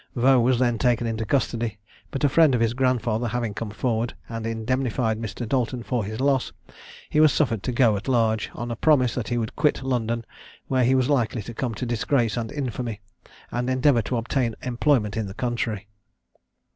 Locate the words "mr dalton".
5.19-5.83